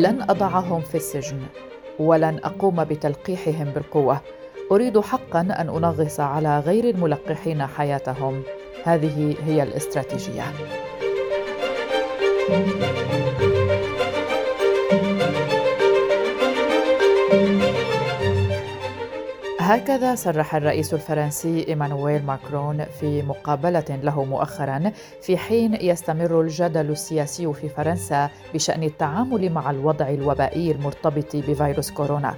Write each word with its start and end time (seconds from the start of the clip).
لن 0.00 0.22
أضعهم 0.22 0.80
في 0.80 0.94
السجن 0.94 1.38
ولن 1.98 2.40
أقوم 2.44 2.84
بتلقيحهم 2.84 3.64
بالقوة. 3.64 4.20
أريد 4.72 5.00
حقا 5.00 5.40
أن 5.40 5.50
أنغص 5.68 6.20
على 6.20 6.58
غير 6.58 6.84
الملقحين 6.84 7.66
حياتهم. 7.66 8.42
هذه 8.84 9.36
هي 9.46 9.62
الاستراتيجية. 9.62 10.44
هكذا 19.62 20.14
صرح 20.14 20.54
الرئيس 20.54 20.94
الفرنسي 20.94 21.68
إيمانويل 21.68 22.26
ماكرون 22.26 22.84
في 22.84 23.22
مقابلة 23.22 24.00
له 24.02 24.24
مؤخرا 24.24 24.92
في 25.22 25.36
حين 25.36 25.74
يستمر 25.74 26.40
الجدل 26.40 26.90
السياسي 26.90 27.52
في 27.52 27.68
فرنسا 27.68 28.30
بشأن 28.54 28.82
التعامل 28.82 29.52
مع 29.52 29.70
الوضع 29.70 30.08
الوبائي 30.08 30.70
المرتبط 30.70 31.36
بفيروس 31.36 31.90
كورونا. 31.90 32.34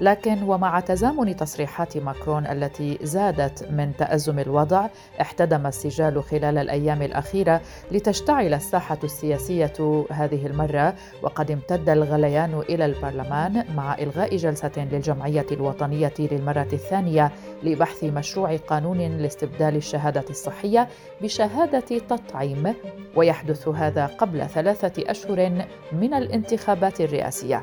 لكن 0.00 0.42
ومع 0.42 0.80
تزامن 0.80 1.36
تصريحات 1.36 1.96
ماكرون 1.96 2.46
التي 2.46 2.98
زادت 3.02 3.68
من 3.70 3.92
تأزم 3.98 4.38
الوضع 4.38 4.86
احتدم 5.20 5.66
السجال 5.66 6.22
خلال 6.22 6.58
الأيام 6.58 7.02
الأخيرة 7.02 7.60
لتشتعل 7.90 8.54
الساحة 8.54 8.98
السياسية 9.04 10.04
هذه 10.10 10.46
المرة 10.46 10.94
وقد 11.22 11.50
امتد 11.50 11.88
الغليان 11.88 12.62
إلى 12.68 12.86
البرلمان 12.86 13.64
مع 13.76 13.94
إلغاء 13.98 14.36
جلسة 14.36 14.88
للجمعية 14.92 15.46
الوطنية 15.52 16.14
للمرة 16.18 16.64
الثانية 16.74 17.32
لبحث 17.62 18.04
مشروع 18.04 18.56
قانون 18.56 18.98
لاستبدال 18.98 19.76
الشهاده 19.76 20.24
الصحية 20.30 20.88
بشهادة 21.22 21.98
تطعيم 21.98 22.74
ويحدث 23.16 23.68
هذا 23.68 24.06
قبل 24.06 24.48
ثلاثة 24.48 25.10
أشهر 25.10 25.66
من 25.92 26.14
الانتخابات 26.14 27.00
الرئاسية. 27.00 27.62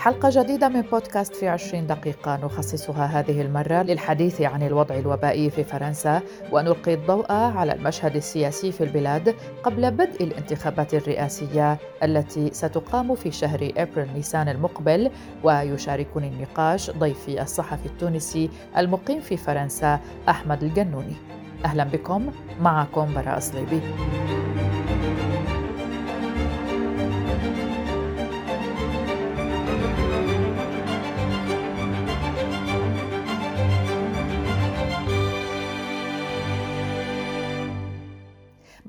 حلقة 0.00 0.28
جديدة 0.32 0.68
من 0.68 0.80
بودكاست 0.80 1.34
في 1.34 1.48
عشرين 1.48 1.86
دقيقة. 1.86 2.36
نخصصها 2.36 3.06
هذه 3.06 3.40
المرة 3.40 3.82
للحديث 3.82 4.40
عن 4.40 4.62
الوضع 4.62 4.94
الوبائي 4.94 5.50
في 5.50 5.64
فرنسا 5.64 6.22
ونلقي 6.52 6.94
الضوء 6.94 7.32
على 7.32 7.72
المشهد 7.72 8.16
السياسي 8.16 8.72
في 8.72 8.84
البلاد 8.84 9.34
قبل 9.62 9.90
بدء 9.90 10.24
الانتخابات 10.24 10.94
الرئاسية 10.94 11.78
التي 12.02 12.50
ستقام 12.52 13.14
في 13.14 13.30
شهر 13.30 13.72
إبريل 13.76 14.12
نيسان 14.14 14.48
المقبل. 14.48 15.10
ويشاركني 15.44 16.28
النقاش 16.28 16.90
ضيفي 16.90 17.42
الصحفي 17.42 17.86
التونسي 17.86 18.50
المقيم 18.76 19.20
في 19.20 19.36
فرنسا 19.36 20.00
أحمد 20.28 20.62
الجنوني. 20.62 21.16
أهلا 21.64 21.84
بكم. 21.84 22.30
معكم 22.60 23.14
براء 23.14 23.38
صليبي. 23.38 23.80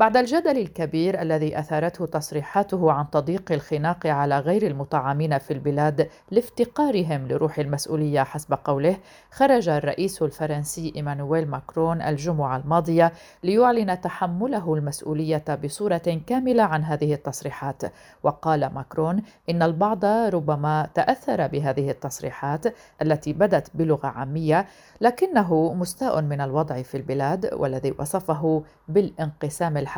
بعد 0.01 0.17
الجدل 0.17 0.57
الكبير 0.57 1.21
الذي 1.21 1.59
أثارته 1.59 2.05
تصريحاته 2.05 2.91
عن 2.91 3.09
تضييق 3.09 3.51
الخناق 3.51 4.07
على 4.07 4.39
غير 4.39 4.67
المطعمين 4.67 5.37
في 5.37 5.53
البلاد 5.53 6.09
لافتقارهم 6.31 7.27
لروح 7.27 7.59
المسؤولية 7.59 8.23
حسب 8.23 8.53
قوله 8.53 8.97
خرج 9.31 9.69
الرئيس 9.69 10.21
الفرنسي 10.21 10.93
إيمانويل 10.95 11.47
ماكرون 11.47 12.01
الجمعة 12.01 12.57
الماضية 12.57 13.13
ليعلن 13.43 14.01
تحمله 14.01 14.73
المسؤولية 14.73 15.43
بصورة 15.63 16.21
كاملة 16.27 16.63
عن 16.63 16.83
هذه 16.83 17.13
التصريحات. 17.13 17.81
وقال 18.23 18.73
ماكرون 18.73 19.23
إن 19.49 19.63
البعض 19.63 20.05
ربما 20.05 20.89
تأثر 20.93 21.47
بهذه 21.47 21.91
التصريحات 21.91 22.65
التي 23.01 23.33
بدت 23.33 23.71
بلغة 23.73 24.07
عامية 24.07 24.65
لكنه 25.01 25.73
مستاء 25.73 26.21
من 26.21 26.41
الوضع 26.41 26.81
في 26.81 26.97
البلاد 26.97 27.49
والذي 27.53 27.93
وصفه 27.99 28.63
بالانقسام 28.87 29.77
الحقيقي. 29.77 29.90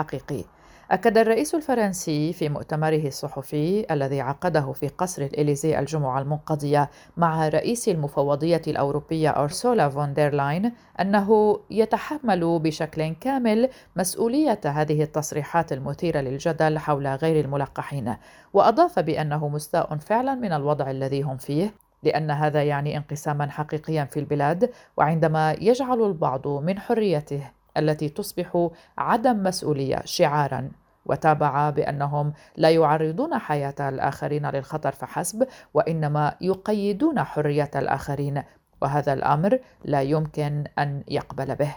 أكد 0.92 1.18
الرئيس 1.18 1.56
الفرنسي 1.56 2.34
في 2.34 2.50
مؤتمره 2.50 3.08
الصحفي 3.08 3.86
الذي 3.92 4.22
عقده 4.22 4.72
في 4.72 4.88
قصر 4.88 5.22
الإليزي 5.22 5.80
الجمعة 5.80 6.22
المنقضية 6.22 6.90
مع 7.18 7.48
رئيسة 7.48 7.90
المفوضية 7.90 8.62
الأوروبية 8.68 9.30
أرسولا 9.30 9.90
فون 9.90 10.14
دير 10.14 10.34
لاين 10.34 10.72
أنه 11.00 11.60
يتحمل 11.72 12.60
بشكل 12.60 13.14
كامل 13.14 13.70
مسؤولية 13.96 14.60
هذه 14.66 15.04
التصريحات 15.04 15.74
المثيرة 15.74 16.20
للجدل 16.20 16.80
حول 16.80 17.08
غير 17.08 17.46
الملقحين 17.46 18.16
وأضاف 18.54 19.00
بأنه 19.00 19.50
مستاء 19.50 19.98
فعلا 19.98 20.36
من 20.36 20.54
الوضع 20.54 20.92
الذي 20.92 21.22
هم 21.22 21.38
فيه 21.38 21.74
لأن 22.04 22.32
هذا 22.32 22.64
يعني 22.64 22.98
انقساما 22.98 23.50
حقيقيا 23.52 24.06
في 24.06 24.20
البلاد 24.20 24.70
وعندما 24.98 25.56
يجعل 25.62 26.02
البعض 26.02 26.48
من 26.48 26.80
حريته 26.80 27.52
التي 27.78 28.10
تصبح 28.10 28.70
عدم 28.98 29.44
مسؤولية 29.44 30.02
شعارا 30.06 30.72
وتابع 31.06 31.70
بأنهم 31.70 32.34
لا 32.58 32.70
يعرضون 32.70 33.38
حياة 33.38 33.90
الآخرين 33.90 34.46
للخطر 34.46 34.92
فحسب 34.92 35.48
وإنما 35.74 36.36
يقيدون 36.42 37.24
حرية 37.24 37.72
الآخرين 37.76 38.44
وهذا 38.82 39.14
الأمر 39.14 39.60
لا 39.86 40.02
يمكن 40.02 40.64
أن 40.80 41.04
يقبل 41.08 41.56
به. 41.56 41.76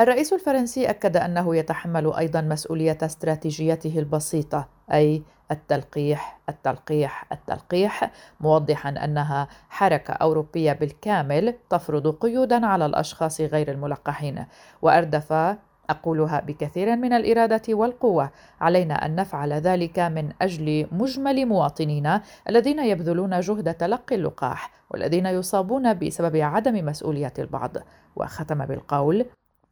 الرئيس 0.00 0.32
الفرنسي 0.32 0.90
أكد 0.90 1.16
أنه 1.16 1.56
يتحمل 1.56 2.12
أيضا 2.12 2.40
مسؤولية 2.40 2.98
استراتيجيته 3.02 3.98
البسيطة 3.98 4.68
أي 4.92 5.22
التلقيح 5.50 6.40
التلقيح 6.48 7.24
التلقيح 7.32 8.10
موضحا 8.40 8.88
أنها 8.88 9.48
حركة 9.68 10.12
أوروبية 10.12 10.72
بالكامل 10.72 11.54
تفرض 11.70 12.14
قيودا 12.16 12.66
على 12.66 12.86
الأشخاص 12.86 13.40
غير 13.40 13.70
الملقحين. 13.70 14.44
وأردف 14.82 15.56
أقولها 15.90 16.40
بكثير 16.40 16.96
من 16.96 17.12
الإرادة 17.12 17.74
والقوة 17.74 18.30
علينا 18.60 19.06
أن 19.06 19.16
نفعل 19.16 19.52
ذلك 19.52 19.98
من 19.98 20.32
أجل 20.42 20.86
مجمل 20.92 21.46
مواطنينا 21.46 22.22
الذين 22.48 22.78
يبذلون 22.78 23.40
جهد 23.40 23.74
تلقي 23.74 24.16
اللقاح 24.16 24.70
والذين 24.90 25.26
يصابون 25.26 25.94
بسبب 25.94 26.36
عدم 26.36 26.86
مسؤولية 26.86 27.32
البعض. 27.38 27.76
وختم 28.16 28.66
بالقول 28.66 29.26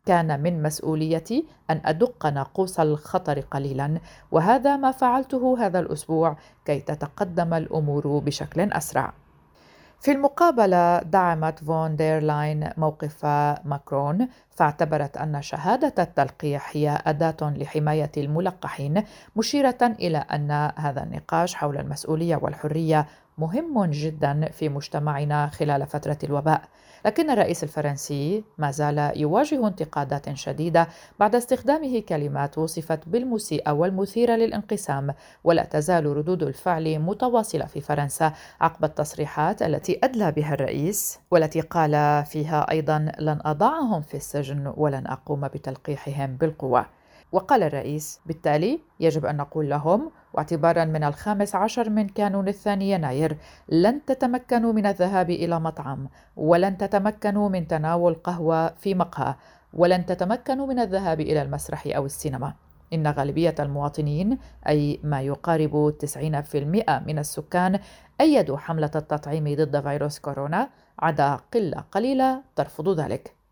كان 0.06 0.42
من 0.42 0.62
مسؤوليتي 0.62 1.46
أن 1.70 1.80
أدق 1.84 2.26
ناقوس 2.26 2.80
الخطر 2.80 3.40
قليلا 3.40 3.98
وهذا 4.30 4.76
ما 4.76 4.90
فعلته 4.90 5.56
هذا 5.66 5.80
الأسبوع 5.80 6.36
كي 6.64 6.80
تتقدم 6.80 7.54
الأمور 7.54 8.18
بشكل 8.18 8.72
أسرع. 8.72 9.12
في 10.04 10.12
المقابل 10.12 10.98
دعمت 10.98 11.64
فون 11.64 11.96
دير 11.96 12.22
لاين 12.22 12.70
موقف 12.76 13.24
ماكرون 13.64 14.28
فاعتبرت 14.50 15.16
أن 15.16 15.42
شهادة 15.42 16.02
التلقيح 16.02 16.70
هي 16.76 16.98
أداة 17.06 17.36
لحماية 17.42 18.12
الملقحين 18.16 19.04
مشيرة 19.36 19.78
إلى 19.82 20.18
أن 20.18 20.50
هذا 20.76 21.02
النقاش 21.02 21.54
حول 21.54 21.78
المسؤولية 21.78 22.36
والحرية 22.42 23.06
مهم 23.38 23.84
جدا 23.84 24.48
في 24.52 24.68
مجتمعنا 24.68 25.46
خلال 25.46 25.86
فترة 25.86 26.18
الوباء 26.24 26.62
لكن 27.06 27.30
الرئيس 27.30 27.62
الفرنسي 27.62 28.44
ما 28.58 28.70
زال 28.70 29.12
يواجه 29.16 29.66
انتقادات 29.66 30.34
شديدة 30.34 30.88
بعد 31.20 31.34
استخدامه 31.34 32.00
كلمات 32.00 32.58
وصفت 32.58 33.08
بالمسيئه 33.08 33.70
والمثيرة 33.70 34.32
للانقسام 34.36 35.14
ولا 35.44 35.64
تزال 35.64 36.06
ردود 36.16 36.42
الفعل 36.42 36.98
متواصلة 36.98 37.66
في 37.66 37.80
فرنسا 37.80 38.32
عقب 38.60 38.84
التصريحات 38.84 39.62
التي 39.62 39.98
أدلى 40.04 40.32
بها 40.32 40.54
الرئيس 40.54 41.18
والتي 41.30 41.60
قال 41.60 42.24
فيها 42.26 42.70
أيضا 42.70 43.12
لن 43.18 43.40
أضعهم 43.44 44.02
في 44.02 44.16
السجن 44.16 44.72
ولن 44.76 45.06
أقوم 45.06 45.48
بتلقيحهم 45.48 46.36
بالقوة 46.36 46.86
وقال 47.34 47.62
الرئيس 47.62 48.20
بالتالي 48.26 48.80
يجب 49.00 49.26
أن 49.26 49.36
نقول 49.36 49.70
لهم 49.70 50.10
واعتبارا 50.34 50.84
من 50.84 51.04
الخامس 51.04 51.54
عشر 51.54 51.90
من 51.90 52.08
كانون 52.08 52.48
الثاني 52.48 52.90
يناير 52.90 53.36
لن 53.68 54.04
تتمكنوا 54.04 54.72
من 54.72 54.86
الذهاب 54.86 55.30
إلى 55.30 55.60
مطعم 55.60 56.08
ولن 56.36 56.78
تتمكنوا 56.78 57.48
من 57.48 57.68
تناول 57.68 58.14
قهوة 58.14 58.68
في 58.68 58.94
مقهى 58.94 59.34
ولن 59.72 60.06
تتمكنوا 60.06 60.66
من 60.66 60.78
الذهاب 60.78 61.20
إلى 61.20 61.42
المسرح 61.42 61.86
أو 61.86 62.06
السينما. 62.06 62.54
إن 62.92 63.06
غالبية 63.06 63.54
المواطنين 63.60 64.38
أي 64.68 65.00
ما 65.02 65.20
يقارب 65.20 65.94
90% 65.98 67.02
من 67.06 67.18
السكان 67.18 67.78
أيدوا 68.20 68.58
حملة 68.58 68.90
التطعيم 68.94 69.44
ضد 69.44 69.80
فيروس 69.80 70.18
كورونا 70.18 70.70
عدا 70.98 71.40
قلة 71.54 71.84
قليلة 71.92 72.42
ترفض 72.56 73.00
ذلك. 73.00 73.43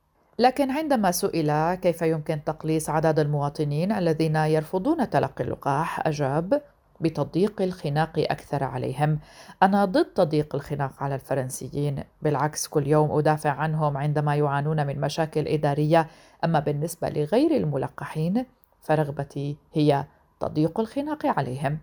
لكن 0.42 0.70
عندما 0.70 1.10
سئل 1.10 1.74
كيف 1.74 2.02
يمكن 2.02 2.44
تقليص 2.44 2.90
عدد 2.90 3.18
المواطنين 3.18 3.92
الذين 3.92 4.36
يرفضون 4.36 5.10
تلقي 5.10 5.44
اللقاح 5.44 6.06
أجاب 6.06 6.62
بتضييق 7.00 7.62
الخناق 7.62 8.12
أكثر 8.18 8.64
عليهم. 8.64 9.18
أنا 9.62 9.84
ضد 9.84 10.04
تضييق 10.04 10.54
الخناق 10.54 10.92
على 11.02 11.14
الفرنسيين. 11.14 12.04
بالعكس 12.22 12.68
كل 12.68 12.86
يوم 12.86 13.18
أدافع 13.18 13.50
عنهم 13.50 13.96
عندما 13.96 14.34
يعانون 14.36 14.86
من 14.86 15.00
مشاكل 15.00 15.48
إدارية. 15.48 16.06
أما 16.44 16.58
بالنسبة 16.60 17.08
لغير 17.08 17.56
الملقحين 17.56 18.46
فرغبتي 18.80 19.56
هي 19.72 20.04
تضييق 20.40 20.80
الخناق 20.80 21.26
عليهم. 21.26 21.78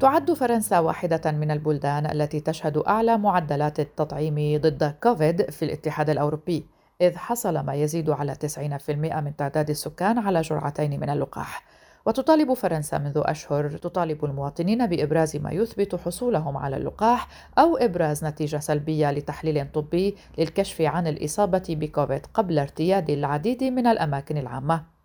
تعد 0.00 0.32
فرنسا 0.32 0.78
واحدة 0.78 1.32
من 1.32 1.50
البلدان 1.50 2.06
التي 2.06 2.40
تشهد 2.40 2.76
أعلى 2.76 3.18
معدلات 3.18 3.80
التطعيم 3.80 4.60
ضد 4.60 4.94
كوفيد 5.02 5.50
في 5.50 5.64
الاتحاد 5.64 6.10
الأوروبي 6.10 6.66
إذ 7.00 7.16
حصل 7.16 7.58
ما 7.58 7.74
يزيد 7.74 8.10
على 8.10 8.34
90% 8.34 8.90
من 8.90 9.36
تعداد 9.36 9.70
السكان 9.70 10.18
على 10.18 10.40
جرعتين 10.40 11.00
من 11.00 11.10
اللقاح. 11.10 11.62
وتطالب 12.06 12.54
فرنسا 12.54 12.98
منذ 12.98 13.22
أشهر 13.24 13.76
تطالب 13.76 14.24
المواطنين 14.24 14.86
بإبراز 14.86 15.36
ما 15.36 15.50
يثبت 15.50 15.94
حصولهم 15.94 16.56
على 16.56 16.76
اللقاح 16.76 17.28
أو 17.58 17.76
إبراز 17.76 18.24
نتيجة 18.24 18.56
سلبية 18.56 19.10
لتحليل 19.10 19.72
طبي 19.72 20.16
للكشف 20.38 20.80
عن 20.80 21.06
الإصابة 21.06 21.64
بكوفيد 21.68 22.26
قبل 22.34 22.58
ارتياد 22.58 23.10
العديد 23.10 23.64
من 23.64 23.86
الأماكن 23.86 24.36
العامة. 24.38 24.95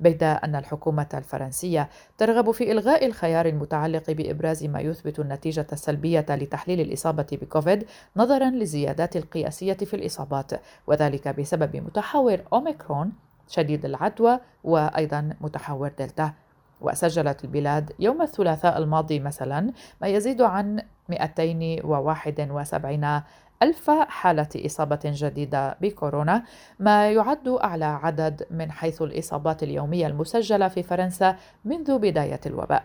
بيد 0.00 0.22
أن 0.22 0.56
الحكومة 0.56 1.06
الفرنسية 1.14 1.88
ترغب 2.18 2.50
في 2.50 2.72
إلغاء 2.72 3.06
الخيار 3.06 3.46
المتعلق 3.46 4.10
بإبراز 4.10 4.64
ما 4.64 4.80
يثبت 4.80 5.18
النتيجة 5.18 5.66
السلبية 5.72 6.26
لتحليل 6.28 6.80
الإصابة 6.80 7.26
بكوفيد 7.32 7.84
نظرا 8.16 8.50
للزيادات 8.50 9.16
القياسية 9.16 9.72
في 9.72 9.94
الإصابات 9.94 10.52
وذلك 10.86 11.28
بسبب 11.28 11.76
متحور 11.76 12.38
أوميكرون 12.52 13.12
شديد 13.48 13.84
العدوى 13.84 14.40
وأيضا 14.64 15.30
متحور 15.40 15.90
دلتا. 15.98 16.32
وسجلت 16.80 17.44
البلاد 17.44 17.92
يوم 17.98 18.22
الثلاثاء 18.22 18.78
الماضي 18.78 19.20
مثلا 19.20 19.72
ما 20.00 20.08
يزيد 20.08 20.42
عن 20.42 20.82
271 21.08 23.22
ألف 23.62 23.90
حالة 23.90 24.48
إصابة 24.66 25.00
جديدة 25.04 25.76
بكورونا 25.80 26.42
ما 26.80 27.10
يعد 27.12 27.48
أعلى 27.48 27.84
عدد 27.84 28.46
من 28.50 28.72
حيث 28.72 29.02
الإصابات 29.02 29.62
اليومية 29.62 30.06
المسجلة 30.06 30.68
في 30.68 30.82
فرنسا 30.82 31.36
منذ 31.64 31.98
بداية 31.98 32.40
الوباء. 32.46 32.84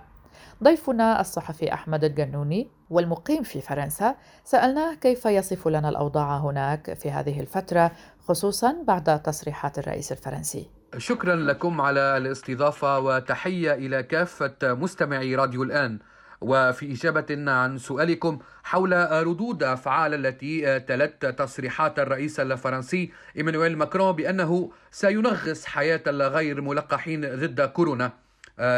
ضيفنا 0.63 1.21
الصحفي 1.21 1.73
أحمد 1.73 2.03
الجنوني 2.03 2.69
والمقيم 2.89 3.43
في 3.43 3.61
فرنسا 3.61 4.15
سألناه 4.43 4.93
كيف 4.93 5.25
يصف 5.25 5.67
لنا 5.67 5.89
الأوضاع 5.89 6.37
هناك 6.37 6.93
في 6.93 7.11
هذه 7.11 7.39
الفترة 7.39 7.91
خصوصا 8.27 8.75
بعد 8.87 9.21
تصريحات 9.21 9.79
الرئيس 9.79 10.11
الفرنسي. 10.11 10.69
شكرا 10.97 11.35
لكم 11.35 11.81
على 11.81 12.17
الاستضافة 12.17 12.99
وتحية 12.99 13.73
إلى 13.73 14.03
كافة 14.03 14.55
مستمعي 14.63 15.35
راديو 15.35 15.63
الآن. 15.63 15.99
وفي 16.41 16.91
إجابة 16.93 17.51
عن 17.51 17.77
سؤالكم 17.77 18.39
حول 18.63 18.91
ردود 19.27 19.63
أفعال 19.63 20.13
التي 20.25 20.79
تلت 20.79 21.25
تصريحات 21.25 21.99
الرئيس 21.99 22.39
الفرنسي 22.39 23.11
إيمانويل 23.37 23.77
ماكرون 23.77 24.11
بأنه 24.11 24.71
سينغص 24.91 25.65
حياة 25.65 26.01
الغير 26.07 26.61
ملقحين 26.61 27.21
ضد 27.21 27.61
كورونا. 27.61 28.11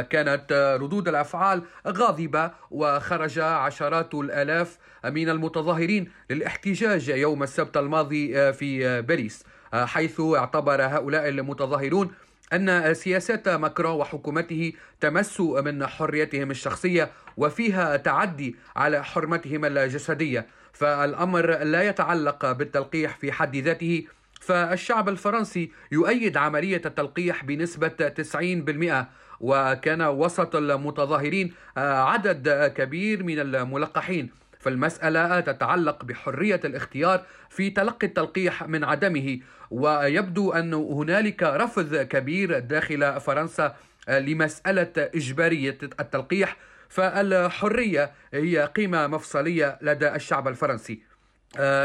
كانت 0.09 0.77
ردود 0.81 1.07
الأفعال 1.07 1.61
غاضبة 1.87 2.51
وخرج 2.71 3.39
عشرات 3.39 4.13
الآلاف 4.15 4.77
من 5.05 5.29
المتظاهرين 5.29 6.11
للاحتجاج 6.29 7.09
يوم 7.09 7.43
السبت 7.43 7.77
الماضي 7.77 8.53
في 8.53 9.01
باريس 9.01 9.43
حيث 9.73 10.21
اعتبر 10.21 10.81
هؤلاء 10.81 11.29
المتظاهرون 11.29 12.11
أن 12.53 12.93
سياسات 12.93 13.49
ماكرون 13.49 13.95
وحكومته 13.95 14.73
تمس 15.01 15.39
من 15.39 15.87
حريتهم 15.87 16.51
الشخصية 16.51 17.11
وفيها 17.37 17.97
تعدي 17.97 18.55
على 18.75 19.03
حرمتهم 19.03 19.65
الجسدية 19.65 20.47
فالأمر 20.73 21.63
لا 21.63 21.83
يتعلق 21.83 22.51
بالتلقيح 22.51 23.17
في 23.17 23.31
حد 23.31 23.55
ذاته 23.55 24.05
فالشعب 24.41 25.09
الفرنسي 25.09 25.71
يؤيد 25.91 26.37
عملية 26.37 26.81
التلقيح 26.85 27.45
بنسبة 27.45 28.13
90% 29.03 29.05
وكان 29.39 30.01
وسط 30.01 30.55
المتظاهرين 30.55 31.53
عدد 31.77 32.73
كبير 32.77 33.23
من 33.23 33.39
الملقحين. 33.39 34.42
فالمسألة 34.63 35.39
تتعلق 35.39 36.05
بحرية 36.05 36.61
الاختيار 36.65 37.25
في 37.49 37.69
تلقي 37.69 38.07
التلقيح 38.07 38.63
من 38.67 38.83
عدمه 38.83 39.39
ويبدو 39.71 40.51
أن 40.51 40.73
هنالك 40.73 41.43
رفض 41.43 41.95
كبير 41.95 42.59
داخل 42.59 43.21
فرنسا 43.21 43.75
لمسألة 44.09 44.91
إجبارية 44.97 45.77
التلقيح 45.99 46.57
فالحرية 46.89 48.11
هي 48.33 48.69
قيمة 48.75 49.07
مفصلية 49.07 49.79
لدى 49.81 50.15
الشعب 50.15 50.47
الفرنسي. 50.47 51.12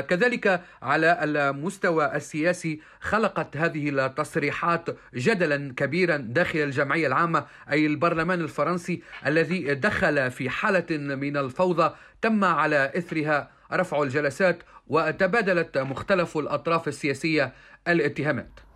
كذلك 0.08 0.60
على 0.82 1.18
المستوى 1.24 2.16
السياسي 2.16 2.80
خلقت 3.00 3.56
هذه 3.56 4.06
التصريحات 4.06 4.86
جدلا 5.14 5.74
كبيرا 5.76 6.16
داخل 6.16 6.58
الجمعية 6.58 7.06
العامة 7.06 7.46
أي 7.70 7.86
البرلمان 7.86 8.40
الفرنسي 8.40 9.02
الذي 9.26 9.74
دخل 9.74 10.30
في 10.30 10.50
حالة 10.50 10.96
من 10.96 11.36
الفوضى 11.36 11.94
تم 12.22 12.44
على 12.44 12.92
إثرها. 12.96 13.50
رفع 13.72 14.02
الجلسات 14.02 14.62
وتبادلت 14.86 15.78
مختلف 15.78 16.38
الأطراف 16.38 16.88
السياسية 16.88 17.52
الاتهامات. 17.88 18.67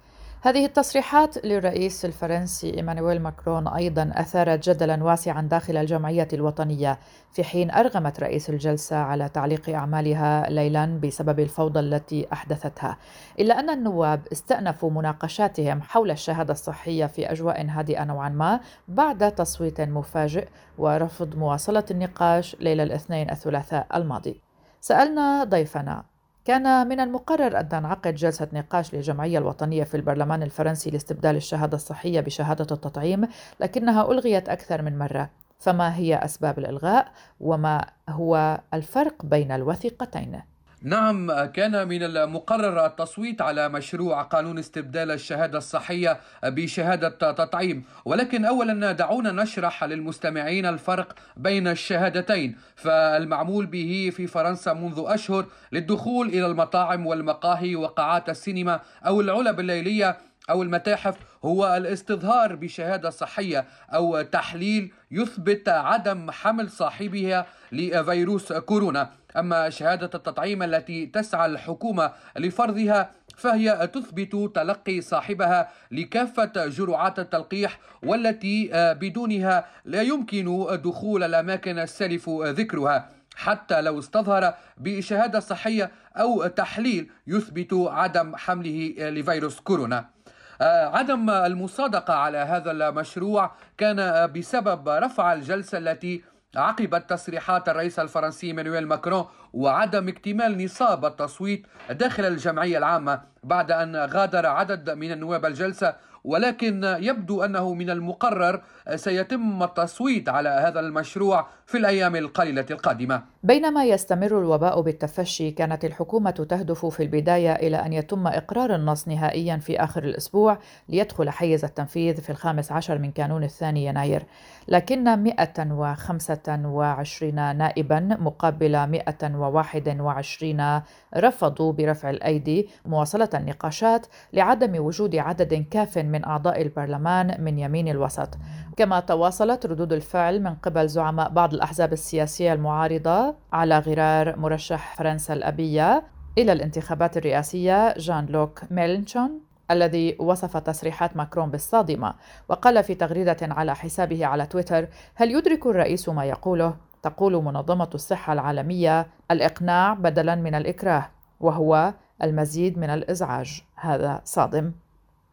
هذه 0.45 0.65
التصريحات 0.65 1.45
للرئيس 1.45 2.05
الفرنسي 2.05 2.75
إيمانويل 2.75 3.23
ماكرون 3.23 3.69
أيضا 3.69 4.13
اثارت 4.15 4.69
جدلا 4.69 5.05
واسعا 5.05 5.43
داخل 5.43 5.77
الجمعية 5.77 6.29
الوطنية 6.33 6.99
في 7.33 7.45
حين 7.45 7.71
أرغمت 7.71 8.21
رئيس 8.21 8.51
الجلسة 8.51 8.97
على 8.97 9.29
تعليق 9.29 9.69
أعمالها 9.71 10.51
ليلا 10.51 11.01
بسبب 11.03 11.41
الفوضى 11.41 11.81
التي 11.81 12.27
أحدثتها. 12.33 12.97
إلا 13.41 13.61
أن 13.61 13.71
النواب 13.71 14.21
استأنفوا 14.33 14.91
مناقشاتهم 14.91 15.83
حول 15.83 16.11
الشهادة 16.11 16.53
الصحية 16.53 17.07
في 17.07 17.33
أجواء 17.33 17.67
هادئة 17.67 18.05
نوعا 18.05 18.29
ما 18.29 18.61
بعد 18.89 19.35
تصويت 19.35 19.81
مفاجئ 19.81 20.49
ورفض 20.79 21.37
مواصلة 21.37 21.85
النقاش 21.91 22.57
ليلة 22.61 22.83
الاثنين 22.83 23.31
الثلاثاء 23.31 23.87
الماضي. 23.95 24.41
سألنا 24.81 25.45
ضيفنا 25.45 26.12
كان 26.45 26.89
من 26.89 27.01
المقرر 27.01 27.61
أن 27.61 27.69
تنعقد 27.69 28.15
جلسة 28.15 28.49
نقاش 28.53 28.95
للجمعية 28.95 29.39
الوطنية 29.39 29.85
في 29.85 29.97
البرلمان 29.97 30.43
الفرنسي 30.43 30.91
لاستبدال 30.91 31.37
الشهادة 31.37 31.77
الصحية 31.77 32.21
بشهادة 32.21 32.67
التطعيم 32.75 33.29
لكنها 33.61 34.11
ألغيت 34.13 34.49
أكثر 34.49 34.83
من 34.83 34.99
مرة 34.99 35.31
فما 35.59 35.97
هي 35.97 36.15
أسباب 36.15 36.59
الإلغاء 36.59 37.13
وما 37.41 37.85
هو 38.09 38.61
الفرق 38.75 39.27
بين 39.27 39.53
الوثيقتين؟ 39.53 40.41
نعم 40.85 41.45
كان 41.45 41.89
من 41.89 42.03
المقرر 42.03 42.87
التصويت 42.87 43.43
على 43.43 43.69
مشروع 43.69 44.23
قانون 44.23 44.59
استبدال 44.59 45.11
الشهادة 45.11 45.59
الصحية 45.59 46.21
بشهادة 46.45 47.33
تطعيم. 47.33 47.85
ولكن 48.05 48.45
اولا 48.45 48.93
دعونا 48.93 49.33
نشرح 49.33 49.85
للمستمعين 49.85 50.67
الفرق 50.67 51.15
بين 51.37 51.69
الشهادتين. 51.69 52.57
فالمعمول 52.77 53.67
به 53.67 54.13
في 54.17 54.27
فرنسا 54.27 54.73
منذ 54.73 55.05
أشهر 55.07 55.47
للدخول 55.73 56.29
إلى 56.29 56.47
المطاعم 56.47 57.07
والمقاهي 57.07 57.77
وقاعات 57.77 58.29
السينما 58.29 58.81
أو 59.07 59.21
العلب 59.21 59.61
الليلية 59.61 60.17
أو 60.51 60.63
المتاحف 60.63 61.17
هو 61.45 61.77
الاستظهار 61.77 62.55
بشهادة 62.55 63.11
صحية 63.11 63.65
أو 63.95 64.23
تحليل 64.23 64.93
يثبت 65.11 65.69
عدم 65.69 66.31
حمل 66.31 66.71
صاحبها 66.71 67.47
لفيروس 67.73 68.53
كورونا. 68.53 69.11
أما 69.37 69.71
شهادة 69.71 70.11
التطعيم 70.15 70.63
التي 70.63 71.07
تسعى 71.07 71.47
الحكومة 71.47 72.13
لفرضها 72.37 73.11
فهي 73.37 73.91
تثبت 73.95 74.51
تلقي 74.55 75.01
صاحبها 75.01 75.71
لكافة 75.91 76.67
جرعات 76.67 77.19
التلقيح 77.19 77.79
والتي 78.03 78.71
بدونها 78.75 79.67
لا 79.85 80.03
يمكن 80.03 80.67
دخول 80.85 81.23
الأماكن 81.23 81.79
السلف 81.79 82.29
ذكرها. 82.29 83.09
حتى 83.37 83.81
لو 83.81 83.99
استظهر 83.99 84.55
بشهادة 84.79 85.41
صحية 85.41 85.91
أو 86.17 86.47
تحليل 86.47 87.11
يثبت 87.27 87.69
عدم 87.73 88.37
حمله 88.37 88.95
لفيروس 88.99 89.61
كورونا. 89.61 89.99
آه، 89.99 90.22
عدم 90.67 91.31
المصادقة 91.31 92.15
على 92.15 92.39
هذا 92.39 92.71
المشروع 92.71 93.51
كان 93.79 94.27
بسبب 94.33 94.89
رفع 94.89 95.33
الجلسة 95.33 95.79
التي 95.79 96.25
عقبت 96.57 97.11
تصريحات 97.11 97.69
الرئيس 97.69 97.99
الفرنسي 97.99 98.53
مانويل 98.53 98.87
ماكرون 98.87 99.27
وعدم 99.53 100.09
اكتمال 100.09 100.65
نصاب 100.65 101.05
التصويت 101.05 101.67
داخل 101.91 102.25
الجمعية 102.25 102.79
العامة 102.79 103.23
بعد 103.45 103.71
أن 103.71 103.97
غادر 103.97 104.47
عدد 104.47 104.91
من 104.91 105.13
النواب 105.13 105.47
الجلسة 105.47 105.95
ولكن 106.25 106.97
يبدو 107.01 107.45
أنه 107.45 107.75
من 107.75 107.91
المقرر 107.91 108.63
سيتم 108.95 109.63
التصويت 109.63 110.29
على 110.29 110.49
هذا 110.49 110.81
المشروع 110.81 111.47
في 111.67 111.79
الأيام 111.79 112.17
القليلة 112.17 112.67
القادمة. 112.71 113.23
بينما 113.43 113.85
يستمر 113.85 114.39
الوباء 114.39 114.81
بالتفشي 114.81 115.51
كانت 115.51 115.85
الحكومة 115.85 116.31
تهدف 116.31 116.87
في 116.87 117.03
البداية 117.03 117.53
إلى 117.53 117.77
أن 117.77 117.93
يتم 117.93 118.27
إقرار 118.27 118.75
النص 118.75 119.09
نهائيا 119.09 119.57
في 119.57 119.85
آخر 119.85 120.05
الأسبوع 120.05 120.59
ليدخل 120.89 121.31
حيز 121.31 121.65
التنفيذ 121.65 122.21
في 122.21 122.31
الخامس 122.31 122.73
عشر 122.73 122.99
من 122.99 123.13
كانون 123.13 123.45
الثاني 123.45 123.87
يناير، 123.87 124.23
لكن 124.69 125.05
125 125.05 127.57
نائبا 127.57 128.01
مقابل 128.01 128.73
121 128.73 130.83
رفضوا 131.17 131.73
برفع 131.73 132.11
الأيدي 132.11 132.69
مواصلة 132.87 133.29
النقاشات 133.35 134.07
لعدم 134.33 134.85
وجود 134.85 135.17
عدد 135.17 135.67
كاف 135.71 135.99
من 136.13 136.25
أعضاء 136.25 136.63
البرلمان 136.63 137.45
من 137.45 137.59
يمين 137.59 137.89
الوسط. 137.89 138.29
كما 138.77 139.01
تواصلت 139.01 139.67
ردود 139.67 139.93
الفعل 139.93 140.43
من 140.43 140.55
قبل 140.55 140.89
زعماء 140.89 141.29
بعض 141.29 141.55
الأحزاب 141.55 141.93
السياسية 141.93 142.53
المعارضة 142.53 143.35
على 143.53 143.79
غرار 143.79 144.39
مرشح 144.39 144.95
فرنسا 144.97 145.35
الأبية 145.35 146.03
إلى 146.39 146.53
الانتخابات 146.53 147.17
الرئاسية 147.17 147.95
جان 147.99 148.27
لوك 148.27 148.61
ميلنشون 148.71 149.41
الذي 149.71 150.17
وصف 150.19 150.57
تصريحات 150.57 151.17
ماكرون 151.17 151.51
بالصادمة 151.51 152.15
وقال 152.49 152.85
في 152.85 152.95
تغريدة 152.95 153.37
على 153.43 153.75
حسابه 153.75 154.27
على 154.27 154.47
تويتر 154.47 154.89
هل 155.15 155.31
يدرك 155.31 155.67
الرئيس 155.67 156.09
ما 156.09 156.25
يقوله؟ 156.25 156.77
تقول 157.03 157.45
منظمة 157.45 157.91
الصحة 157.95 158.33
العالمية 158.33 159.07
الإقناع 159.31 159.95
بدلا 159.95 160.35
من 160.35 160.55
الإكراه 160.55 161.09
وهو 161.41 161.95
المزيد 162.23 162.79
من 162.79 162.91
الإزعاج. 162.91 163.63
هذا 163.77 164.21
صادم. 164.25 164.73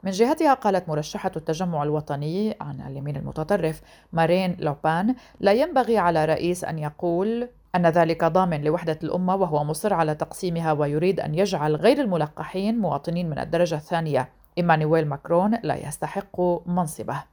من 0.03 0.11
جهتها 0.11 0.53
قالت 0.53 0.89
مرشحة 0.89 1.31
التجمع 1.35 1.83
الوطني 1.83 2.57
عن 2.61 2.81
اليمين 2.81 3.15
المتطرف 3.15 3.81
مارين 4.13 4.57
لوبان 4.59 5.15
لا 5.39 5.51
ينبغي 5.51 5.97
على 5.97 6.25
رئيس 6.25 6.63
أن 6.63 6.79
يقول 6.79 7.49
أن 7.75 7.87
ذلك 7.87 8.23
ضامن 8.23 8.61
لوحدة 8.61 8.99
الأمة 9.03 9.35
وهو 9.35 9.63
مصر 9.63 9.93
على 9.93 10.15
تقسيمها 10.15 10.71
ويريد 10.71 11.19
أن 11.19 11.35
يجعل 11.35 11.75
غير 11.75 12.01
الملقحين 12.01 12.77
مواطنين 12.77 13.29
من 13.29 13.39
الدرجة 13.39 13.75
الثانية 13.75 14.29
إيمانويل 14.57 15.07
ماكرون 15.07 15.57
لا 15.63 15.87
يستحق 15.87 16.41
منصبه. 16.65 17.23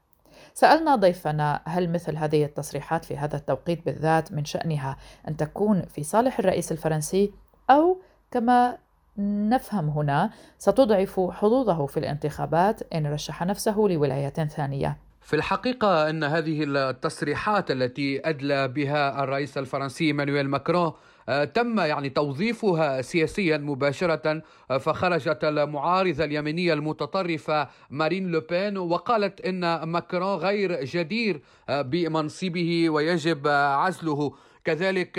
سألنا 0.54 0.96
ضيفنا 0.96 1.62
هل 1.64 1.92
مثل 1.92 2.16
هذه 2.16 2.44
التصريحات 2.44 3.04
في 3.04 3.16
هذا 3.16 3.36
التوقيت 3.36 3.86
بالذات 3.86 4.32
من 4.32 4.44
شأنها 4.44 4.96
أن 5.28 5.36
تكون 5.36 5.82
في 5.82 6.02
صالح 6.02 6.38
الرئيس 6.38 6.72
الفرنسي 6.72 7.32
أو 7.70 8.00
كما 8.30 8.78
نفهم 9.18 9.88
هنا 9.88 10.30
ستضعف 10.58 11.20
حظوظه 11.20 11.86
في 11.86 11.96
الانتخابات 11.96 12.94
إن 12.94 13.06
رشح 13.06 13.42
نفسه 13.42 13.76
لولاية 13.76 14.28
ثانية. 14.28 14.96
في 15.20 15.36
الحقيقة 15.36 16.10
أن 16.10 16.24
هذه 16.24 16.64
التصريحات 16.66 17.70
التي 17.70 18.28
أدلى 18.28 18.68
بها 18.68 19.24
الرئيس 19.24 19.58
الفرنسي 19.58 20.12
مانويل 20.12 20.48
ماكرون 20.48 20.92
آه، 21.28 21.44
تم 21.44 21.80
يعني 21.80 22.08
توظيفها 22.08 23.02
سياسيا 23.02 23.58
مباشرة 23.58 24.42
آه، 24.70 24.78
فخرجت 24.78 25.44
المعارضة 25.44 26.24
اليمينية 26.24 26.72
المتطرفة 26.72 27.68
مارين 27.90 28.26
لوبين 28.26 28.78
وقالت 28.78 29.40
إن 29.40 29.82
ماكرون 29.82 30.38
غير 30.38 30.84
جدير 30.84 31.40
آه، 31.68 31.82
بمنصبه 31.82 32.90
ويجب 32.90 33.48
عزله. 33.48 34.32
كذلك 34.66 35.12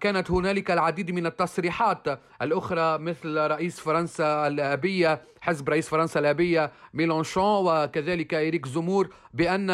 كانت 0.00 0.30
هنالك 0.30 0.70
العديد 0.70 1.10
من 1.10 1.26
التصريحات 1.26 2.20
الأخرى 2.42 2.98
مثل 2.98 3.36
رئيس 3.36 3.80
فرنسا 3.80 4.46
الأبية 4.46 5.22
حزب 5.40 5.68
رئيس 5.68 5.88
فرنسا 5.88 6.20
الأبية 6.20 6.72
ميلانشون 6.94 7.66
وكذلك 7.66 8.34
إريك 8.34 8.66
زمور 8.66 9.08
بأن 9.34 9.70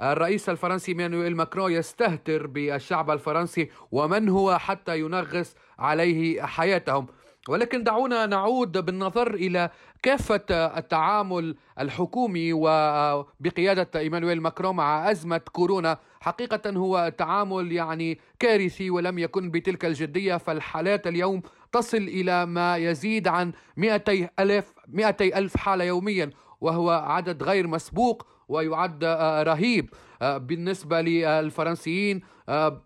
الرئيس 0.00 0.48
الفرنسي 0.48 0.94
مانويل 0.94 1.36
ماكرون 1.36 1.72
يستهتر 1.72 2.46
بالشعب 2.46 3.10
الفرنسي 3.10 3.70
ومن 3.92 4.28
هو 4.28 4.58
حتى 4.58 4.98
ينغص 5.00 5.54
عليه 5.78 6.42
حياتهم. 6.42 7.06
ولكن 7.48 7.84
دعونا 7.84 8.26
نعود 8.26 8.78
بالنظر 8.78 9.34
إلى 9.34 9.70
كافة 10.02 10.44
التعامل 10.50 11.56
الحكومي 11.80 12.52
وبقيادة 12.52 14.00
إيمانويل 14.00 14.40
ماكرون 14.40 14.76
مع 14.76 15.10
أزمة 15.10 15.40
كورونا. 15.52 15.98
حقيقة 16.20 16.70
هو 16.70 17.12
تعامل 17.18 17.72
يعني 17.72 18.18
كارثي 18.38 18.90
ولم 18.90 19.18
يكن 19.18 19.50
بتلك 19.50 19.84
الجدية 19.84 20.36
فالحالات 20.36 21.06
اليوم 21.06 21.42
تصل 21.72 21.96
إلى 21.96 22.46
ما 22.46 22.76
يزيد 22.76 23.28
عن 23.28 23.52
200 23.76 24.28
ألف 24.38 24.72
200 24.88 25.24
ألف 25.24 25.56
حالة 25.56 25.84
يوميا 25.84 26.30
وهو 26.60 26.90
عدد 26.90 27.42
غير 27.42 27.66
مسبوق 27.66 28.26
ويعد 28.48 29.04
رهيب. 29.46 29.90
بالنسبة 30.20 31.00
للفرنسيين 31.00 32.20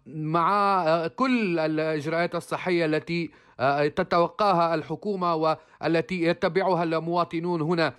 مع 0.06 1.06
كل 1.06 1.58
الإجراءات 1.58 2.34
الصحية 2.34 2.84
التي 2.84 3.30
تتوقاها 3.96 4.74
الحكومة 4.74 5.34
والتي 5.34 6.22
يتبعها 6.22 6.82
المواطنون 6.82 7.62
هنا. 7.62 7.94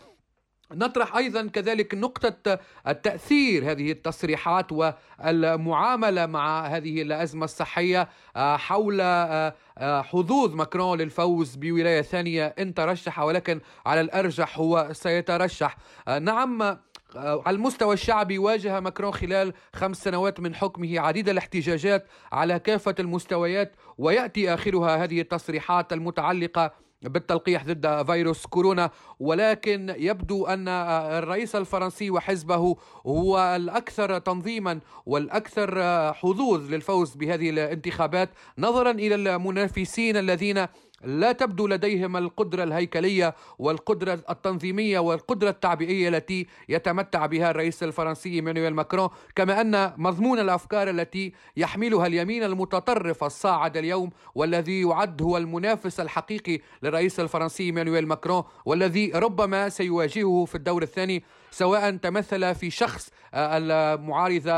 نطرح 0.73 1.15
أيضا 1.15 1.47
كذلك 1.47 1.95
نقطة 1.95 2.59
التأثير 2.87 3.71
هذه 3.71 3.91
التصريحات 3.91 4.71
والمعاملة 4.71 6.25
مع 6.25 6.67
هذه 6.67 7.01
الأزمة 7.01 7.45
الصحية 7.45 8.09
آه، 8.35 8.57
حول 8.57 8.97
آه، 9.01 9.53
حظوظ 10.01 10.55
ماكرون 10.55 10.97
للفوز 10.97 11.55
بولاية 11.55 12.01
ثانية 12.01 12.55
إن 12.59 12.73
ترشح 12.73 13.19
ولكن 13.19 13.59
على 13.85 14.01
الأرجح 14.01 14.59
هو 14.59 14.89
سيترشح. 14.91 15.77
نعم 16.21 16.61
آه، 16.61 16.79
على 17.15 17.55
المستوى 17.55 17.93
الشعبي 17.93 18.37
واجه 18.37 18.79
ماكرون 18.79 19.13
خلال 19.13 19.53
خمس 19.73 20.03
سنوات 20.03 20.39
من 20.39 20.55
حكمه 20.55 20.99
عديد 20.99 21.29
الاحتجاجات 21.29 22.07
على 22.31 22.59
كافة 22.59 22.95
المستويات 22.99 23.75
ويأتي 23.97 24.53
آخرها 24.53 25.03
هذه 25.03 25.21
التصريحات 25.21 25.93
المتعلقة 25.93 26.71
بالتلقيح 27.01 27.63
ضد 27.65 28.05
فيروس 28.05 28.45
كورونا. 28.45 28.91
ولكن 29.19 29.95
يبدو 29.97 30.45
أن 30.45 30.67
الرئيس 30.67 31.55
الفرنسي 31.55 32.11
وحزبه 32.11 32.75
هو 33.07 33.55
الأكثر 33.55 34.19
تنظيما 34.19 34.79
والأكثر 35.05 35.83
حظوظ 36.13 36.69
للفوز 36.69 37.15
بهذه 37.15 37.49
الانتخابات 37.49 38.29
نظرا 38.57 38.91
إلى 38.91 39.15
المنافسين 39.15 40.17
الذين 40.17 40.67
لا 41.03 41.31
تبدو 41.31 41.67
لديهم 41.67 42.17
القدرة 42.17 42.63
الهيكلية 42.63 43.35
والقدرة 43.59 44.19
التنظيمية 44.29 44.99
والقدرة 44.99 45.49
التعبئية 45.49 46.09
التي 46.09 46.47
يتمتع 46.69 47.25
بها 47.25 47.51
الرئيس 47.51 47.83
الفرنسي 47.83 48.29
إيمانويل 48.29 48.73
ماكرون 48.73 49.09
كما 49.35 49.61
أن 49.61 49.93
مضمون 49.97 50.39
الأفكار 50.39 50.89
التي 50.89 51.33
يحملها 51.57 52.07
اليمين 52.07 52.43
المتطرف 52.43 53.23
الصاعد 53.23 53.77
اليوم 53.77 54.09
والذي 54.35 54.81
يعد 54.81 55.21
هو 55.21 55.37
المنافس 55.37 55.99
الحقيقي 55.99 56.59
للرئيس 56.83 57.19
الفرنسي 57.19 57.63
إيمانويل 57.63 58.07
ماكرون 58.07 58.43
والذي 58.65 59.11
ربما 59.11 59.69
سيواجهه 59.69 60.45
في 60.45 60.55
الدور 60.55 60.83
الثاني 60.83 61.23
سواء 61.51 61.95
تمثل 61.95 62.55
في 62.55 62.69
شخص 62.69 63.09
المعارضة 63.33 64.51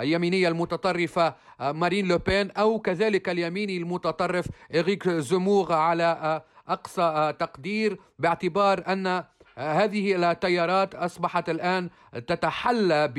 اليمينية 0.00 0.48
المتطرفة 0.48 1.34
آه، 1.60 1.72
مارين 1.72 2.08
لوبين 2.08 2.50
أو 2.50 2.78
كذلك 2.78 3.28
اليميني 3.28 3.76
المتطرف 3.76 4.46
إريك 4.74 5.08
زمور 5.08 5.72
على 5.72 6.04
آه، 6.04 6.44
أقصى 6.68 7.02
آه، 7.02 7.30
تقدير 7.30 7.98
باعتبار 8.18 8.84
أن 8.88 9.24
هذه 9.58 10.30
التيارات 10.30 10.94
أصبحت 10.94 11.50
الآن 11.50 11.90
تتحلى 12.26 13.12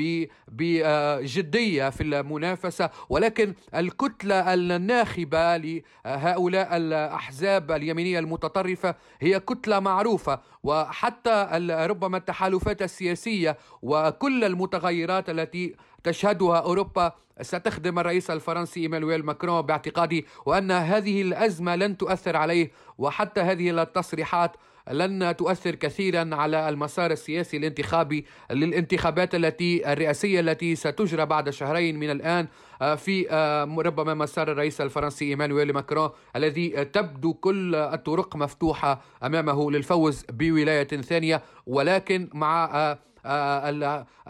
بجدية 0.48 1.90
في 1.90 2.02
المنافسة 2.02 2.90
ولكن 3.08 3.54
الكتلة 3.74 4.54
الناخبة 4.54 5.56
لهؤلاء 5.56 6.76
الأحزاب 6.76 7.70
اليمينية 7.70 8.18
المتطرفة 8.18 8.94
هي 9.20 9.40
كتلة 9.40 9.80
معروفة 9.80 10.40
وحتى 10.62 11.48
ربما 11.90 12.16
التحالفات 12.16 12.82
السياسية 12.82 13.56
وكل 13.82 14.44
المتغيرات 14.44 15.30
التي 15.30 15.76
تشهدها 16.04 16.58
أوروبا 16.58 17.12
ستخدم 17.42 17.98
الرئيس 17.98 18.30
الفرنسي 18.30 18.80
إيمانويل 18.80 19.24
ماكرون 19.24 19.62
باعتقادي 19.62 20.26
وأن 20.46 20.70
هذه 20.70 21.22
الأزمة 21.22 21.76
لن 21.76 21.96
تؤثر 21.96 22.36
عليه 22.36 22.70
وحتى 22.98 23.40
هذه 23.40 23.82
التصريحات 23.82 24.56
لن 24.90 25.36
تؤثر 25.36 25.74
كثيرا 25.74 26.30
على 26.32 26.68
المسار 26.68 27.10
السياسي 27.10 27.56
الانتخابي 27.56 28.24
للانتخابات 28.50 29.34
التي 29.34 29.92
الرئاسية 29.92 30.40
التي 30.40 30.76
ستجرى 30.76 31.26
بعد 31.26 31.50
شهرين 31.50 31.98
من 31.98 32.10
الآن 32.10 32.46
آه، 32.82 32.94
في 32.94 33.30
آه، 33.30 33.64
ربما 33.64 34.14
مسار 34.14 34.52
الرئيس 34.52 34.80
الفرنسي 34.80 35.24
إيمانويل 35.24 35.72
ماكرون 35.72 36.10
الذي 36.36 36.84
تبدو 36.84 37.34
كل 37.34 37.74
الطرق 37.74 38.36
مفتوحة 38.36 39.02
أمامه 39.22 39.70
للفوز 39.70 40.24
بولاية 40.30 40.88
ثانية 40.88 41.42
ولكن 41.66 42.28
مع 42.34 42.64
آه، 42.64 42.98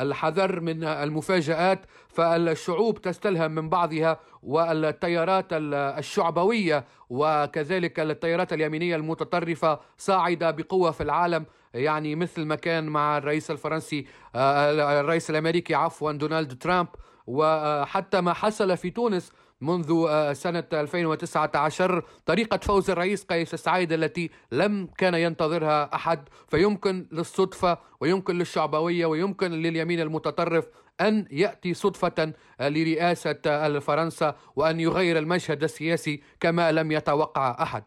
الحذر 0.01 0.61
من 0.61 0.85
المفاجآت 0.85 1.81
فالشعوب 2.09 3.01
تستلهم 3.01 3.51
من 3.51 3.69
بعضها 3.69 4.21
والتيارات 4.43 5.47
الشعبوية 5.53 6.85
وكذلك 7.11 8.01
التيارات 8.01 8.53
اليمينية 8.53 8.97
المتطرفة 8.97 9.81
صاعدة 9.99 10.51
بقوة 10.51 10.91
في 10.91 11.03
العالم. 11.03 11.45
يعني 11.75 12.15
مثل 12.15 12.45
ما 12.45 12.55
كان 12.55 12.87
مع 12.87 13.19
الرئيس 13.19 13.51
الفرنسي 13.51 14.07
آه، 14.35 15.01
الرئيس 15.01 15.31
الأمريكي 15.31 15.75
عفوا 15.75 16.13
دونالد 16.13 16.59
ترامب. 16.59 16.89
وحتى 17.27 18.21
ما 18.21 18.33
حصل 18.33 18.77
في 18.77 18.91
تونس 18.91 19.33
منذ 19.61 20.05
آه، 20.09 20.33
سنة 20.33 20.65
2019 20.73 22.05
طريقة 22.27 22.59
فوز 22.59 22.91
الرئيس 22.91 23.25
قيس 23.25 23.55
سعيد 23.55 23.93
التي 23.93 24.31
لم 24.53 24.89
كان 24.99 25.15
ينتظرها 25.15 25.95
أحد 25.95 26.29
فيمكن 26.49 27.07
للصدفة 27.13 27.79
ويمكن 28.01 28.39
للشعبوية 28.39 29.07
ويمكن 29.07 29.51
لليمين 29.51 30.01
المتطرف 30.01 30.65
أن 31.01 31.27
يأتي 31.31 31.75
صدفة 31.75 32.33
آه، 32.61 32.69
لرئاسة 32.69 33.37
آه، 33.47 33.79
فرنسا 33.79 34.37
وأن 34.57 34.81
يغير 34.81 35.19
المشهد 35.19 35.63
السياسي 35.63 36.23
كما 36.41 36.73
لم 36.73 36.93
يتوقع 36.93 37.57
أحد. 37.63 37.83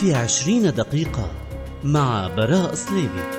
في 0.00 0.14
عشرين 0.14 0.62
دقيقة 0.62 1.30
مع 1.84 2.28
براء 2.36 2.74
صليبي 2.74 3.33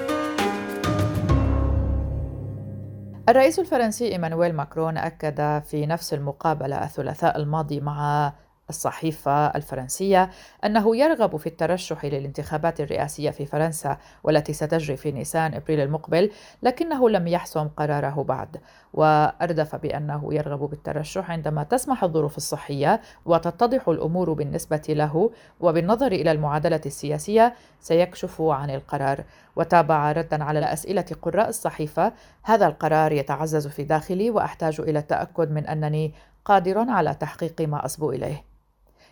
الرئيس 3.29 3.59
الفرنسي 3.59 4.11
إيمانويل 4.11 4.53
ماكرون 4.53 4.97
أكد 4.97 5.63
في 5.63 5.85
نفس 5.85 6.13
المقابلة 6.13 6.83
الثلاثاء 6.83 7.37
الماضي 7.37 7.79
مع 7.79 8.33
الصحيفة 8.69 9.47
الفرنسية 9.47 10.29
أنه 10.65 10.97
يرغب 10.97 11.37
في 11.37 11.47
الترشح 11.47 12.05
للانتخابات 12.05 12.81
الرئاسية 12.81 13.29
في 13.29 13.45
فرنسا 13.45 13.97
والتي 14.23 14.53
ستجري 14.53 14.97
في 14.97 15.11
نيسان 15.11 15.53
إبريل 15.53 15.79
المقبل 15.79 16.31
لكنه 16.63 17.09
لم 17.09 17.27
يحسم 17.27 17.67
قراره 17.67 18.23
بعد. 18.23 18.57
وأردف 18.93 19.75
بأنه 19.75 20.33
يرغب 20.33 20.69
بالترشح 20.69 21.31
عندما 21.31 21.63
تسمح 21.63 22.03
الظروف 22.03 22.37
الصحية 22.37 23.01
وتتضح 23.25 23.89
الأمور 23.89 24.33
بالنسبة 24.33 24.83
له 24.89 25.31
وبالنظر 25.59 26.11
إلى 26.11 26.31
المعادلة 26.31 26.81
السياسية 26.85 27.53
سيكشف 27.79 28.41
عن 28.41 28.69
القرار. 28.69 29.23
وتابع 29.55 30.11
ردا 30.11 30.43
على 30.43 30.73
أسئلة 30.73 31.05
قراء 31.21 31.49
الصحيفة 31.49 32.13
هذا 32.43 32.67
القرار 32.67 33.11
يتعزز 33.11 33.67
في 33.67 33.83
داخلي 33.83 34.29
وأحتاج 34.29 34.81
إلى 34.81 34.99
التأكد 34.99 35.51
من 35.51 35.67
أنني 35.67 36.13
قادر 36.45 36.89
على 36.89 37.13
تحقيق 37.13 37.61
ما 37.61 37.85
أصبو 37.85 38.11
إليه. 38.11 38.54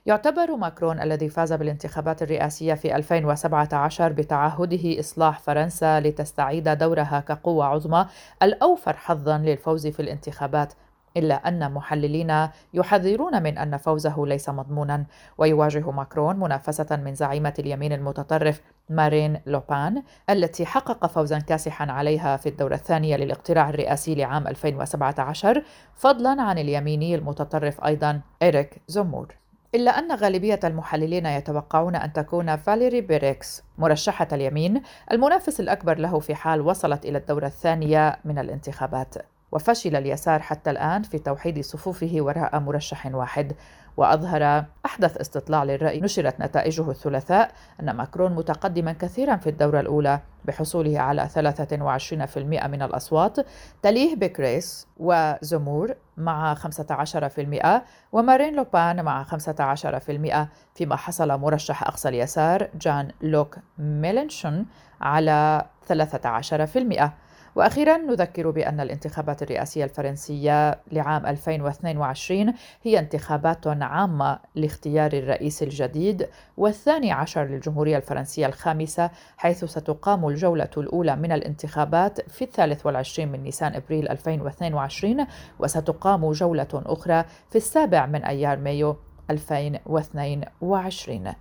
يعتبر 0.06 0.56
ماكرون 0.56 1.02
الذي 1.02 1.30
فاز 1.30 1.54
بالانتخابات 1.54 2.24
الرئاسية 2.24 2.74
في 2.74 2.96
2017 2.96 4.12
بتعهده 4.12 5.00
إصلاح 5.00 5.40
فرنسا 5.40 6.00
لتستعيد 6.00 6.70
دورها 6.70 7.20
كقوة 7.28 7.66
عظمى 7.66 8.06
الأوفر 8.44 8.98
حظا 8.98 9.38
للفوز 9.38 9.88
في 9.88 10.00
الانتخابات 10.00 10.74
إلا 11.18 11.48
أن 11.48 11.74
محللين 11.74 12.48
يحذرون 12.74 13.44
من 13.44 13.58
أن 13.58 13.78
فوزه 13.78 14.26
ليس 14.28 14.50
مضمونا. 14.50 15.06
ويواجه 15.38 15.92
ماكرون 15.92 16.40
منافسة 16.40 16.96
من 16.96 17.16
زعيمة 17.16 17.54
اليمين 17.60 17.94
المتطرف 17.94 18.62
مارين 18.90 19.42
لوبان 19.46 20.04
التي 20.30 20.66
حقق 20.66 21.06
فوزا 21.06 21.40
كاسحا 21.40 21.92
عليها 21.92 22.38
في 22.38 22.50
الدورة 22.50 22.76
الثانية 22.76 23.16
للاقتراع 23.16 23.70
الرئاسي 23.70 24.16
لعام 24.16 24.48
2017 24.48 25.64
فضلا 25.96 26.42
عن 26.42 26.58
اليميني 26.58 27.16
المتطرف 27.16 27.86
أيضا 27.86 28.22
إريك 28.44 28.82
زمور. 28.88 29.43
إلا 29.76 30.00
أن 30.00 30.12
غالبية 30.12 30.60
المحللين 30.64 31.26
يتوقعون 31.26 31.96
أن 31.96 32.14
تكون 32.14 32.56
فاليري 32.56 33.02
بيكريس 33.02 33.64
مرشحة 33.78 34.28
اليمين 34.34 34.82
المنافس 35.12 35.60
الأكبر 35.60 35.98
له 35.98 36.20
في 36.20 36.36
حال 36.36 36.62
وصلت 36.62 37.06
إلى 37.06 37.18
الدورة 37.18 37.46
الثانية 37.48 38.20
من 38.26 38.40
الانتخابات. 38.40 39.16
وفشل 39.54 39.96
اليسار 39.96 40.40
حتى 40.40 40.70
الآن 40.70 41.04
في 41.04 41.20
توحيد 41.20 41.62
صفوفه 41.62 42.16
وراء 42.20 42.60
مرشح 42.60 43.06
واحد. 43.06 43.54
وأظهر 43.98 44.66
أحدث 44.86 45.18
استطلاع 45.18 45.64
للرأي 45.64 46.02
نشرت 46.02 46.40
نتائجه 46.40 46.90
الثلاثاء 46.92 47.52
أن 47.80 47.92
ماكرون 47.92 48.34
متقدما 48.34 48.94
كثيرا 48.94 49.36
في 49.36 49.50
الدورة 49.50 49.80
الأولى 49.80 50.20
بحصوله 50.46 51.00
على 51.00 51.30
23% 51.30 52.38
من 52.68 52.82
الأصوات 52.82 53.38
تليه 53.82 54.16
بكريس 54.16 54.88
وزمور 54.98 55.96
مع 56.18 56.56
15% 56.56 57.82
ومارين 58.12 58.56
لوبان 58.56 59.06
مع 59.06 59.24
15% 59.24 60.48
فيما 60.76 60.96
حصل 60.96 61.40
مرشح 61.40 61.84
أقصى 61.84 62.10
اليسار 62.10 62.70
جان 62.76 63.12
لوك 63.22 63.58
ميلنشون 63.78 64.66
على 65.02 65.66
13% 65.90 67.10
وأخيرا 67.56 67.98
نذكر 67.98 68.50
بأن 68.50 68.80
الانتخابات 68.80 69.44
الرئاسية 69.44 69.84
الفرنسية 69.84 70.80
لعام 70.92 71.26
2022 71.26 72.54
هي 72.84 73.00
انتخابات 73.00 73.68
عامة 73.68 74.40
لاختيار 74.56 75.14
الرئيس 75.14 75.64
الجديد 75.64 76.28
والثاني 76.58 77.12
عشر 77.12 77.44
للجمهورية 77.44 77.98
الفرنسية 77.98 78.46
الخامسة 78.46 79.10
حيث 79.38 79.66
ستقام 79.66 80.28
الجولة 80.28 80.70
الأولى 80.78 81.16
من 81.16 81.32
الانتخابات 81.32 82.30
في 82.30 82.44
الثالث 82.44 82.86
والعشرين 82.86 83.32
من 83.32 83.44
نيسان 83.44 83.76
إبريل 83.76 84.10
2022 84.10 85.26
وستقام 85.60 86.32
جولة 86.32 86.68
أخرى 86.74 87.26
في 87.50 87.56
السابع 87.56 88.06
من 88.06 88.24
أيار 88.24 88.58
مايو 88.58 88.96
2022 89.30 91.34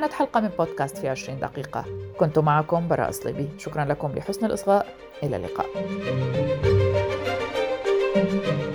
كانت 0.00 0.12
حلقة 0.12 0.40
من 0.40 0.48
بودكاست 0.48 0.98
في 0.98 1.08
20 1.08 1.40
دقيقة. 1.40 1.84
كنت 2.18 2.38
معكم 2.38 2.88
براء 2.88 3.10
صليبي 3.10 3.48
شكرا 3.58 3.84
لكم 3.84 4.12
لحسن 4.12 4.46
الإصغاء. 4.46 4.86
إلى 5.22 5.36
اللقاء. 5.36 5.66
thank 8.14 8.60
you 8.64 8.69